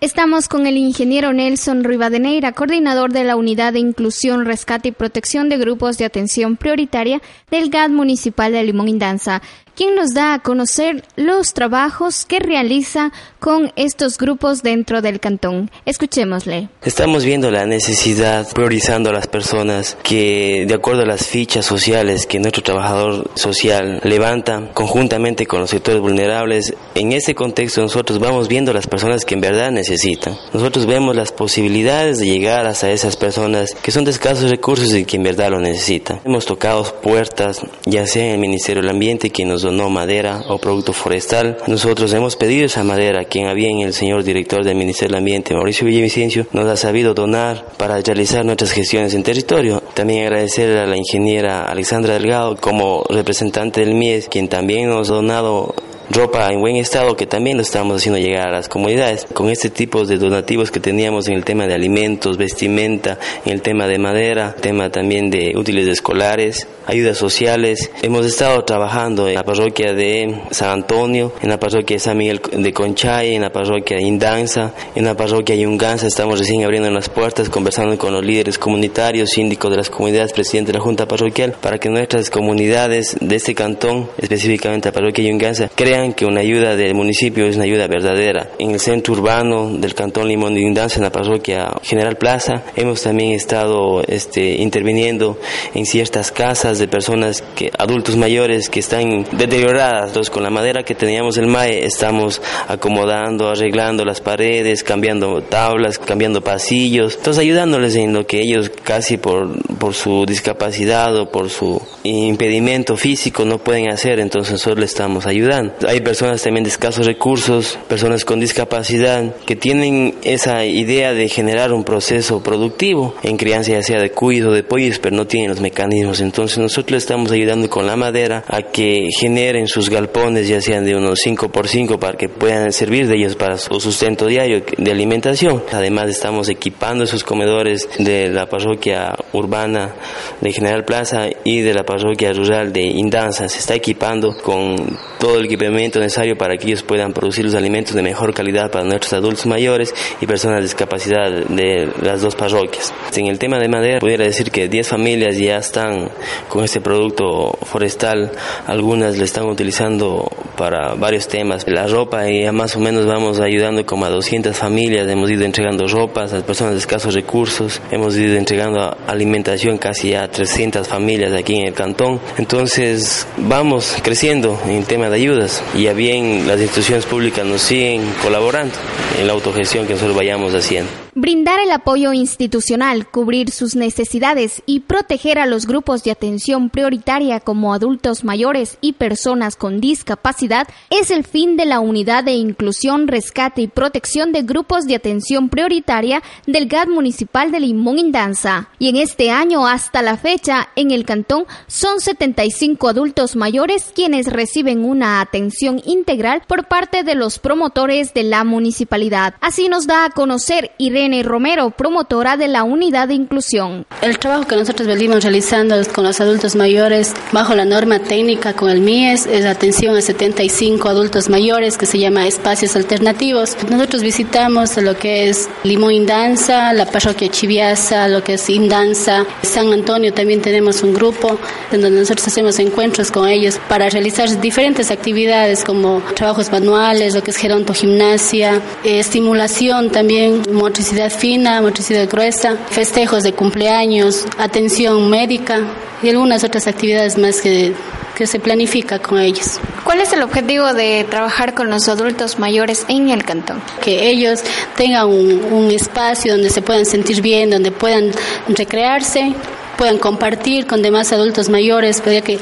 Estamos 0.00 0.46
con 0.46 0.68
el 0.68 0.76
ingeniero 0.76 1.32
Nelson 1.32 1.82
Rivadeneira, 1.82 2.52
coordinador 2.52 3.10
de 3.12 3.24
la 3.24 3.34
Unidad 3.34 3.72
de 3.72 3.80
Inclusión, 3.80 4.44
Rescate 4.44 4.90
y 4.90 4.92
Protección 4.92 5.48
de 5.48 5.58
Grupos 5.58 5.98
de 5.98 6.04
Atención 6.04 6.56
Prioritaria 6.56 7.20
del 7.50 7.68
GAD 7.68 7.90
Municipal 7.90 8.52
de 8.52 8.62
Limón 8.62 8.86
Indanza, 8.86 9.42
quien 9.78 9.94
nos 9.94 10.12
da 10.12 10.34
a 10.34 10.40
conocer 10.40 11.04
los 11.14 11.54
trabajos 11.54 12.24
que 12.24 12.40
realiza 12.40 13.12
con 13.38 13.70
estos 13.76 14.18
grupos 14.18 14.64
dentro 14.64 15.02
del 15.02 15.20
cantón. 15.20 15.70
Escuchémosle. 15.86 16.68
Estamos 16.82 17.24
viendo 17.24 17.52
la 17.52 17.64
necesidad, 17.64 18.48
priorizando 18.52 19.10
a 19.10 19.12
las 19.12 19.28
personas 19.28 19.96
que, 20.02 20.64
de 20.66 20.74
acuerdo 20.74 21.02
a 21.02 21.06
las 21.06 21.28
fichas 21.28 21.64
sociales 21.64 22.26
que 22.26 22.40
nuestro 22.40 22.64
trabajador 22.64 23.30
social 23.36 24.00
levanta 24.02 24.68
conjuntamente 24.74 25.46
con 25.46 25.60
los 25.60 25.70
sectores 25.70 26.00
vulnerables, 26.00 26.74
en 26.96 27.12
ese 27.12 27.36
contexto 27.36 27.80
nosotros 27.80 28.18
vamos 28.18 28.48
viendo 28.48 28.72
las 28.72 28.88
personas 28.88 29.24
que 29.24 29.34
en 29.34 29.42
verdad 29.42 29.70
necesitan. 29.70 30.36
Nosotros 30.52 30.86
vemos 30.86 31.14
las 31.14 31.30
posibilidades 31.30 32.18
de 32.18 32.26
llegar 32.26 32.66
hasta 32.66 32.90
esas 32.90 33.16
personas 33.16 33.76
que 33.80 33.92
son 33.92 34.04
de 34.04 34.10
escasos 34.10 34.50
recursos 34.50 34.92
y 34.92 35.04
que 35.04 35.18
en 35.18 35.22
verdad 35.22 35.50
lo 35.50 35.60
necesitan. 35.60 36.20
Hemos 36.24 36.46
tocado 36.46 36.82
puertas, 37.00 37.60
ya 37.84 38.08
sea 38.08 38.24
en 38.26 38.32
el 38.32 38.38
Ministerio 38.40 38.82
del 38.82 38.90
Ambiente, 38.90 39.30
que 39.30 39.44
nos 39.44 39.67
donó 39.68 39.90
madera 39.90 40.44
o 40.48 40.58
producto 40.58 40.92
forestal. 40.92 41.58
Nosotros 41.66 42.12
hemos 42.12 42.36
pedido 42.36 42.66
esa 42.66 42.84
madera, 42.84 43.24
quien 43.24 43.46
había 43.46 43.68
en 43.68 43.80
el 43.80 43.92
señor 43.92 44.24
director 44.24 44.64
del 44.64 44.76
Ministerio 44.76 45.12
del 45.12 45.18
Ambiente, 45.18 45.54
Mauricio 45.54 45.86
Villavicencio, 45.86 46.46
nos 46.52 46.66
ha 46.66 46.76
sabido 46.76 47.14
donar 47.14 47.66
para 47.76 48.00
realizar 48.00 48.44
nuestras 48.44 48.72
gestiones 48.72 49.14
en 49.14 49.22
territorio. 49.22 49.82
También 49.94 50.26
agradecer 50.26 50.76
a 50.78 50.86
la 50.86 50.96
ingeniera 50.96 51.64
Alexandra 51.64 52.14
Delgado 52.14 52.56
como 52.56 53.04
representante 53.08 53.80
del 53.80 53.94
MIES, 53.94 54.28
quien 54.28 54.48
también 54.48 54.88
nos 54.88 55.10
ha 55.10 55.14
donado 55.14 55.74
ropa 56.10 56.50
en 56.50 56.60
buen 56.60 56.76
estado 56.76 57.16
que 57.16 57.26
también 57.26 57.56
lo 57.56 57.62
estamos 57.62 57.96
haciendo 57.96 58.18
llegar 58.18 58.48
a 58.48 58.52
las 58.52 58.68
comunidades. 58.68 59.26
Con 59.32 59.50
este 59.50 59.70
tipo 59.70 60.04
de 60.04 60.16
donativos 60.18 60.70
que 60.70 60.80
teníamos 60.80 61.28
en 61.28 61.34
el 61.34 61.44
tema 61.44 61.66
de 61.66 61.74
alimentos, 61.74 62.36
vestimenta, 62.36 63.18
en 63.44 63.52
el 63.52 63.62
tema 63.62 63.86
de 63.86 63.98
madera, 63.98 64.54
tema 64.60 64.90
también 64.90 65.30
de 65.30 65.54
útiles 65.56 65.86
escolares, 65.88 66.66
ayudas 66.86 67.18
sociales. 67.18 67.90
Hemos 68.02 68.24
estado 68.24 68.64
trabajando 68.64 69.28
en 69.28 69.34
la 69.34 69.44
parroquia 69.44 69.92
de 69.92 70.40
San 70.50 70.70
Antonio, 70.70 71.32
en 71.42 71.50
la 71.50 71.58
parroquia 71.58 71.96
de 71.96 72.00
San 72.00 72.16
Miguel 72.16 72.40
de 72.50 72.72
Conchay, 72.72 73.34
en 73.34 73.42
la 73.42 73.50
parroquia 73.50 73.98
de 73.98 74.04
Indanza, 74.04 74.72
en 74.94 75.04
la 75.04 75.14
parroquia 75.14 75.54
de 75.54 75.62
Yunganza. 75.62 76.06
Estamos 76.06 76.38
recién 76.38 76.64
abriendo 76.64 76.90
las 76.90 77.08
puertas, 77.10 77.50
conversando 77.50 77.98
con 77.98 78.12
los 78.12 78.24
líderes 78.24 78.58
comunitarios, 78.58 79.30
síndicos 79.30 79.70
de 79.70 79.76
las 79.76 79.90
comunidades, 79.90 80.32
presidente 80.32 80.72
de 80.72 80.78
la 80.78 80.84
Junta 80.84 81.06
Parroquial, 81.06 81.54
para 81.60 81.78
que 81.78 81.90
nuestras 81.90 82.30
comunidades 82.30 83.16
de 83.20 83.36
este 83.36 83.54
cantón, 83.54 84.08
específicamente 84.16 84.88
la 84.88 84.92
parroquia 84.92 85.24
de 85.24 85.30
Yunganza, 85.30 85.70
crean 85.74 85.97
que 86.14 86.24
una 86.24 86.40
ayuda 86.40 86.76
del 86.76 86.94
municipio 86.94 87.46
es 87.46 87.56
una 87.56 87.64
ayuda 87.64 87.88
verdadera. 87.88 88.50
En 88.58 88.70
el 88.70 88.78
centro 88.78 89.14
urbano 89.14 89.68
del 89.68 89.94
Cantón 89.94 90.28
Limón 90.28 90.54
de 90.54 90.60
Indancia, 90.60 90.98
en 90.98 91.04
la 91.04 91.10
parroquia 91.10 91.70
General 91.82 92.16
Plaza, 92.16 92.62
hemos 92.76 93.02
también 93.02 93.32
estado 93.32 94.02
este, 94.06 94.56
interviniendo 94.56 95.38
en 95.74 95.86
ciertas 95.86 96.30
casas 96.30 96.78
de 96.78 96.86
personas, 96.86 97.42
que, 97.56 97.70
adultos 97.76 98.16
mayores 98.16 98.68
que 98.68 98.78
están 98.78 99.26
deterioradas. 99.32 100.08
Entonces, 100.08 100.30
con 100.30 100.44
la 100.44 100.50
madera 100.50 100.84
que 100.84 100.94
teníamos 100.94 101.36
el 101.36 101.48
MAE, 101.48 101.84
estamos 101.84 102.40
acomodando, 102.68 103.48
arreglando 103.48 104.04
las 104.04 104.20
paredes, 104.20 104.84
cambiando 104.84 105.42
tablas, 105.42 105.98
cambiando 105.98 106.42
pasillos. 106.42 107.16
Entonces, 107.16 107.42
ayudándoles 107.42 107.96
en 107.96 108.12
lo 108.12 108.24
que 108.24 108.40
ellos 108.40 108.70
casi 108.84 109.16
por, 109.16 109.60
por 109.78 109.94
su 109.94 110.24
discapacidad 110.26 111.16
o 111.16 111.30
por 111.30 111.50
su 111.50 111.82
impedimento 112.04 112.96
físico 112.96 113.44
no 113.44 113.58
pueden 113.58 113.90
hacer. 113.90 114.20
Entonces, 114.20 114.52
nosotros 114.52 114.78
les 114.78 114.90
estamos 114.90 115.26
ayudando 115.26 115.87
hay 115.88 116.00
personas 116.02 116.42
también 116.42 116.64
de 116.64 116.68
escasos 116.68 117.06
recursos, 117.06 117.78
personas 117.88 118.26
con 118.26 118.40
discapacidad, 118.40 119.34
que 119.46 119.56
tienen 119.56 120.16
esa 120.22 120.66
idea 120.66 121.14
de 121.14 121.30
generar 121.30 121.72
un 121.72 121.82
proceso 121.82 122.42
productivo 122.42 123.14
en 123.22 123.38
crianza 123.38 123.72
ya 123.72 123.82
sea 123.82 123.98
de 123.98 124.10
cuido, 124.10 124.52
de 124.52 124.62
pollos, 124.62 124.98
pero 124.98 125.16
no 125.16 125.26
tienen 125.26 125.48
los 125.48 125.62
mecanismos. 125.62 126.20
Entonces 126.20 126.58
nosotros 126.58 126.98
estamos 126.98 127.32
ayudando 127.32 127.70
con 127.70 127.86
la 127.86 127.96
madera 127.96 128.44
a 128.48 128.60
que 128.60 129.08
generen 129.18 129.66
sus 129.66 129.88
galpones, 129.88 130.46
ya 130.46 130.60
sean 130.60 130.84
de 130.84 130.94
unos 130.94 131.20
5 131.20 131.48
por 131.48 131.68
5 131.68 131.98
para 131.98 132.18
que 132.18 132.28
puedan 132.28 132.70
servir 132.70 133.06
de 133.06 133.16
ellos 133.16 133.34
para 133.34 133.56
su 133.56 133.80
sustento 133.80 134.26
diario 134.26 134.62
de 134.76 134.90
alimentación. 134.90 135.62
Además 135.72 136.10
estamos 136.10 136.50
equipando 136.50 137.04
esos 137.04 137.24
comedores 137.24 137.88
de 137.98 138.28
la 138.28 138.44
parroquia 138.44 139.14
urbana 139.32 139.94
de 140.42 140.52
General 140.52 140.84
Plaza 140.84 141.28
y 141.44 141.62
de 141.62 141.72
la 141.72 141.84
parroquia 141.84 142.34
rural 142.34 142.74
de 142.74 142.82
Indanza. 142.82 143.48
Se 143.48 143.58
está 143.58 143.74
equipando 143.74 144.36
con 144.36 144.98
todo 145.18 145.38
el 145.38 145.46
equipamiento 145.46 145.77
necesario 145.78 146.36
para 146.36 146.56
que 146.56 146.66
ellos 146.66 146.82
puedan 146.82 147.12
producir 147.12 147.44
los 147.44 147.54
alimentos 147.54 147.94
de 147.94 148.02
mejor 148.02 148.34
calidad 148.34 148.70
para 148.70 148.84
nuestros 148.84 149.12
adultos 149.12 149.46
mayores 149.46 149.94
y 150.20 150.26
personas 150.26 150.58
de 150.58 150.62
discapacidad 150.62 151.30
de 151.30 151.88
las 152.02 152.20
dos 152.20 152.34
parroquias. 152.34 152.92
En 153.14 153.26
el 153.26 153.38
tema 153.38 153.58
de 153.58 153.68
madera, 153.68 154.00
pudiera 154.00 154.24
decir 154.24 154.50
que 154.50 154.68
10 154.68 154.88
familias 154.88 155.36
ya 155.36 155.58
están 155.58 156.10
con 156.48 156.64
este 156.64 156.80
producto 156.80 157.56
forestal, 157.62 158.32
algunas 158.66 159.16
le 159.16 159.24
están 159.24 159.46
utilizando 159.46 160.30
para 160.56 160.94
varios 160.94 161.28
temas. 161.28 161.66
La 161.68 161.86
ropa, 161.86 162.28
y 162.28 162.42
ya 162.42 162.52
más 162.52 162.76
o 162.76 162.80
menos 162.80 163.06
vamos 163.06 163.40
ayudando 163.40 163.84
como 163.86 164.04
a 164.04 164.10
200 164.10 164.56
familias, 164.56 165.08
hemos 165.08 165.30
ido 165.30 165.44
entregando 165.44 165.86
ropas 165.86 166.32
a 166.32 166.44
personas 166.44 166.74
de 166.74 166.80
escasos 166.80 167.14
recursos, 167.14 167.80
hemos 167.90 168.16
ido 168.16 168.36
entregando 168.36 168.96
alimentación 169.06 169.78
casi 169.78 170.14
a 170.14 170.28
300 170.28 170.86
familias 170.86 171.32
aquí 171.32 171.56
en 171.56 171.66
el 171.66 171.74
cantón. 171.74 172.20
Entonces 172.36 173.26
vamos 173.36 173.96
creciendo 174.02 174.60
en 174.66 174.84
tema 174.84 175.08
de 175.08 175.16
ayudas 175.16 175.62
y 175.74 175.84
ya 175.84 175.92
bien 175.92 176.46
las 176.46 176.60
instituciones 176.60 177.06
públicas 177.06 177.44
nos 177.44 177.62
siguen 177.62 178.02
colaborando 178.22 178.74
en 179.18 179.26
la 179.26 179.32
autogestión 179.32 179.86
que 179.86 179.94
nosotros 179.94 180.16
vayamos 180.16 180.54
haciendo. 180.54 181.07
Brindar 181.20 181.58
el 181.58 181.72
apoyo 181.72 182.12
institucional, 182.12 183.08
cubrir 183.10 183.50
sus 183.50 183.74
necesidades 183.74 184.62
y 184.66 184.78
proteger 184.78 185.40
a 185.40 185.46
los 185.46 185.66
grupos 185.66 186.04
de 186.04 186.12
atención 186.12 186.70
prioritaria 186.70 187.40
como 187.40 187.74
adultos 187.74 188.22
mayores 188.22 188.78
y 188.80 188.92
personas 188.92 189.56
con 189.56 189.80
discapacidad 189.80 190.68
es 190.90 191.10
el 191.10 191.24
fin 191.24 191.56
de 191.56 191.64
la 191.64 191.80
Unidad 191.80 192.22
de 192.22 192.34
Inclusión, 192.34 193.08
Rescate 193.08 193.62
y 193.62 193.66
Protección 193.66 194.30
de 194.30 194.42
Grupos 194.42 194.86
de 194.86 194.94
Atención 194.94 195.48
Prioritaria 195.48 196.22
del 196.46 196.68
GAD 196.68 196.86
Municipal 196.86 197.50
de 197.50 197.58
Limón 197.58 197.98
Indanza. 197.98 198.68
Y 198.78 198.88
en 198.88 198.94
este 198.94 199.32
año 199.32 199.66
hasta 199.66 200.02
la 200.02 200.18
fecha, 200.18 200.68
en 200.76 200.92
el 200.92 201.04
cantón 201.04 201.46
son 201.66 201.98
75 201.98 202.90
adultos 202.90 203.34
mayores 203.34 203.90
quienes 203.92 204.28
reciben 204.28 204.84
una 204.84 205.20
atención 205.20 205.82
integral 205.84 206.42
por 206.46 206.68
parte 206.68 207.02
de 207.02 207.16
los 207.16 207.40
promotores 207.40 208.14
de 208.14 208.22
la 208.22 208.44
municipalidad. 208.44 209.34
Así 209.40 209.68
nos 209.68 209.88
da 209.88 210.04
a 210.04 210.10
conocer 210.10 210.70
Irene 210.78 211.07
Romero, 211.22 211.70
promotora 211.70 212.36
de 212.36 212.48
la 212.48 212.64
unidad 212.64 213.08
de 213.08 213.14
inclusión. 213.14 213.86
El 214.02 214.18
trabajo 214.18 214.46
que 214.46 214.56
nosotros 214.56 214.86
venimos 214.86 215.22
realizando 215.22 215.76
con 215.94 216.04
los 216.04 216.20
adultos 216.20 216.54
mayores 216.54 217.14
bajo 217.32 217.54
la 217.54 217.64
norma 217.64 217.98
técnica 217.98 218.52
con 218.52 218.70
el 218.70 218.80
MIES 218.80 219.26
es 219.26 219.46
atención 219.46 219.96
a 219.96 220.00
75 220.00 220.88
adultos 220.88 221.28
mayores 221.28 221.78
que 221.78 221.86
se 221.86 221.98
llama 221.98 222.26
espacios 222.26 222.76
alternativos. 222.76 223.56
Nosotros 223.70 224.02
visitamos 224.02 224.76
lo 224.76 224.96
que 224.96 225.28
es 225.28 225.48
Limón 225.64 225.92
Indanza, 225.92 226.72
la 226.72 226.86
parroquia 226.86 227.28
Chiviasa, 227.28 228.08
lo 228.08 228.22
que 228.22 228.34
es 228.34 228.50
Indanza, 228.50 229.24
San 229.42 229.72
Antonio 229.72 230.12
también 230.12 230.42
tenemos 230.42 230.82
un 230.82 230.94
grupo 230.94 231.38
en 231.72 231.80
donde 231.80 232.00
nosotros 232.00 232.26
hacemos 232.26 232.58
encuentros 232.58 233.10
con 233.10 233.28
ellos 233.28 233.58
para 233.68 233.88
realizar 233.88 234.40
diferentes 234.40 234.90
actividades 234.90 235.64
como 235.64 236.02
trabajos 236.14 236.50
manuales, 236.50 237.14
lo 237.14 237.22
que 237.22 237.30
es 237.30 237.36
geronto 237.36 237.72
gimnasia, 237.72 238.60
eh, 238.84 238.98
estimulación 238.98 239.90
también, 239.90 240.42
motricidad 240.52 240.87
fina, 241.10 241.60
motricidad 241.60 242.08
gruesa, 242.08 242.56
festejos 242.70 243.22
de 243.22 243.32
cumpleaños, 243.32 244.24
atención 244.38 245.08
médica 245.10 245.60
y 246.02 246.08
algunas 246.08 246.44
otras 246.44 246.66
actividades 246.66 247.18
más 247.18 247.40
que, 247.40 247.74
que 248.16 248.26
se 248.26 248.40
planifica 248.40 248.98
con 248.98 249.18
ellos. 249.18 249.60
¿Cuál 249.84 250.00
es 250.00 250.12
el 250.12 250.22
objetivo 250.22 250.72
de 250.74 251.06
trabajar 251.08 251.54
con 251.54 251.70
los 251.70 251.88
adultos 251.88 252.38
mayores 252.38 252.84
en 252.88 253.10
el 253.10 253.24
cantón? 253.24 253.62
Que 253.82 254.08
ellos 254.08 254.40
tengan 254.76 255.06
un, 255.08 255.44
un 255.52 255.70
espacio 255.70 256.32
donde 256.32 256.50
se 256.50 256.62
puedan 256.62 256.86
sentir 256.86 257.22
bien, 257.22 257.50
donde 257.50 257.70
puedan 257.70 258.10
recrearse 258.48 259.34
puedan 259.78 259.98
compartir 259.98 260.66
con 260.66 260.82
demás 260.82 261.12
adultos 261.12 261.48
mayores, 261.48 262.00
porque 262.00 262.20
que 262.22 262.38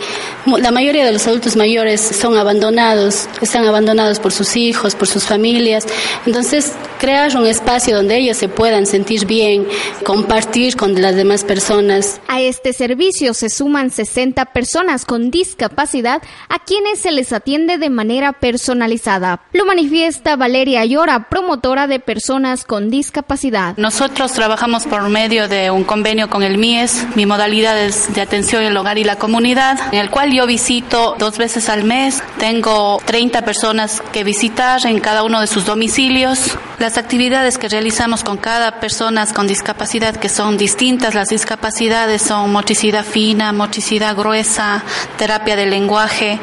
la 0.58 0.70
mayoría 0.70 1.04
de 1.04 1.12
los 1.12 1.26
adultos 1.26 1.54
mayores 1.54 2.00
son 2.00 2.38
abandonados, 2.38 3.28
están 3.42 3.66
abandonados 3.66 4.18
por 4.18 4.32
sus 4.32 4.56
hijos, 4.56 4.94
por 4.94 5.06
sus 5.06 5.24
familias. 5.24 5.84
Entonces, 6.24 6.72
crear 6.98 7.36
un 7.36 7.46
espacio 7.46 7.94
donde 7.94 8.16
ellos 8.16 8.38
se 8.38 8.48
puedan 8.48 8.86
sentir 8.86 9.26
bien, 9.26 9.66
compartir 10.02 10.76
con 10.76 11.00
las 11.00 11.14
demás 11.14 11.44
personas. 11.44 12.20
A 12.26 12.40
este 12.40 12.72
servicio 12.72 13.34
se 13.34 13.50
suman 13.50 13.90
60 13.90 14.46
personas 14.46 15.04
con 15.04 15.30
discapacidad 15.30 16.22
a 16.48 16.58
quienes 16.60 17.00
se 17.00 17.12
les 17.12 17.34
atiende 17.34 17.76
de 17.76 17.90
manera 17.90 18.32
personalizada. 18.32 19.42
Lo 19.52 19.66
manifiesta 19.66 20.36
Valeria 20.36 20.80
Ayora, 20.80 21.28
promotora 21.28 21.86
de 21.86 22.00
personas 22.00 22.64
con 22.64 22.88
discapacidad. 22.88 23.76
Nosotros 23.76 24.32
trabajamos 24.32 24.86
por 24.86 25.06
medio 25.10 25.48
de 25.48 25.70
un 25.70 25.84
convenio 25.84 26.30
con 26.30 26.42
el 26.42 26.56
MIES, 26.56 27.06
mi 27.14 27.25
mi 27.26 27.30
modalidad 27.30 27.76
es 27.76 28.14
de 28.14 28.20
atención 28.20 28.62
en 28.62 28.68
el 28.68 28.76
hogar 28.76 28.98
y 28.98 29.02
la 29.02 29.16
comunidad, 29.16 29.92
en 29.92 29.98
el 29.98 30.10
cual 30.10 30.32
yo 30.32 30.46
visito 30.46 31.16
dos 31.18 31.38
veces 31.38 31.68
al 31.68 31.82
mes. 31.82 32.22
Tengo 32.38 33.02
30 33.04 33.42
personas 33.42 34.00
que 34.12 34.22
visitar 34.22 34.86
en 34.86 35.00
cada 35.00 35.24
uno 35.24 35.40
de 35.40 35.48
sus 35.48 35.64
domicilios. 35.64 36.56
Las 36.78 36.98
actividades 36.98 37.58
que 37.58 37.68
realizamos 37.68 38.22
con 38.22 38.36
cada 38.36 38.78
persona 38.78 39.26
con 39.26 39.48
discapacidad, 39.48 40.14
que 40.14 40.28
son 40.28 40.56
distintas, 40.56 41.14
las 41.14 41.30
discapacidades 41.30 42.22
son 42.22 42.52
motricidad 42.52 43.04
fina, 43.04 43.50
motricidad 43.52 44.14
gruesa, 44.14 44.84
terapia 45.18 45.56
del 45.56 45.70
lenguaje, 45.70 46.38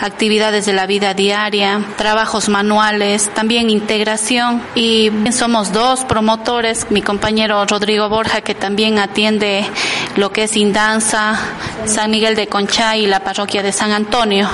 actividades 0.00 0.66
de 0.66 0.72
la 0.72 0.86
vida 0.86 1.14
diaria, 1.14 1.80
trabajos 1.96 2.48
manuales, 2.48 3.28
también 3.34 3.70
integración 3.70 4.62
y 4.76 5.10
somos 5.32 5.72
dos 5.72 6.04
promotores, 6.04 6.86
mi 6.90 7.02
compañero 7.02 7.64
Rodrigo 7.64 8.08
Borja 8.08 8.42
que 8.42 8.54
también 8.54 9.00
atiende 9.00 9.66
lo 10.18 10.32
que 10.32 10.42
es 10.42 10.56
Indanza, 10.56 11.38
San 11.86 12.10
Miguel 12.10 12.34
de 12.34 12.48
Concha 12.48 12.96
y 12.96 13.06
la 13.06 13.20
parroquia 13.20 13.62
de 13.62 13.70
San 13.70 13.92
Antonio 13.92 14.48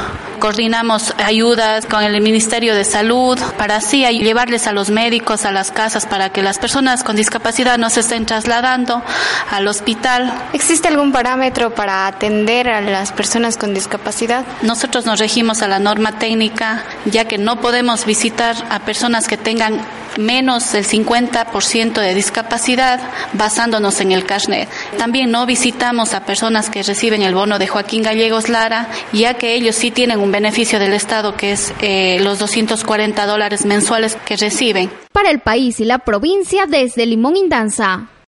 coordinamos 0.45 1.15
ayudas 1.25 1.87
con 1.87 2.03
el 2.03 2.21
Ministerio 2.21 2.75
de 2.75 2.85
Salud 2.85 3.39
para 3.57 3.77
así 3.77 4.05
llevarles 4.19 4.67
a 4.67 4.73
los 4.73 4.91
médicos 4.91 5.47
a 5.47 5.51
las 5.51 5.71
casas 5.71 6.05
para 6.05 6.29
que 6.29 6.43
las 6.43 6.59
personas 6.59 7.03
con 7.03 7.17
discapacidad 7.17 7.79
no 7.79 7.89
se 7.89 8.01
estén 8.01 8.27
trasladando 8.27 9.03
al 9.51 9.67
hospital. 9.67 10.35
¿Existe 10.53 10.89
algún 10.89 11.13
parámetro 11.13 11.75
para 11.75 12.07
atender 12.07 12.69
a 12.69 12.83
las 12.83 13.13
personas 13.13 13.57
con 13.57 13.73
discapacidad? 13.73 14.45
Nosotros 14.61 15.07
nos 15.07 15.19
regimos 15.19 15.63
a 15.63 15.69
la 15.69 15.79
norma 15.79 16.19
técnica 16.19 16.85
ya 17.07 17.25
que 17.25 17.39
no 17.39 17.63
podemos 17.63 18.05
visitar 18.05 18.55
a 18.69 18.81
personas 18.81 19.29
que 19.29 19.39
tengan 19.39 19.81
menos 20.19 20.73
del 20.73 20.85
50% 20.85 22.01
de 22.01 22.15
discapacidad 22.15 23.01
basándonos 23.33 24.01
en 24.01 24.13
el 24.13 24.25
carnet. 24.25 24.69
También 24.99 25.31
no 25.31 25.47
visitamos 25.47 26.15
a 26.15 26.25
personas 26.25 26.71
que 26.71 26.83
reciben 26.83 27.23
el 27.23 27.35
bono 27.35 27.59
de 27.59 27.67
Joaquín 27.67 28.03
Gallegos 28.03 28.49
Lara, 28.49 28.89
ya 29.13 29.35
que 29.35 29.55
ellos 29.55 29.77
sí 29.77 29.91
tienen 29.91 30.21
un 30.21 30.33
beneficio 30.33 30.79
del 30.79 30.93
Estado 30.93 31.37
que 31.37 31.53
es 31.53 31.73
eh, 31.81 32.19
los 32.21 32.39
240 32.39 33.27
dólares 33.27 33.65
mensuales 33.65 34.17
que 34.25 34.37
reciben. 34.37 34.91
Para 35.13 35.31
el 35.31 35.41
país 35.41 35.81
y 35.81 35.85
la 35.85 35.99
provincia 35.99 36.67
desde 36.67 37.07
Limón 37.07 37.37
Indanza. 37.37 38.09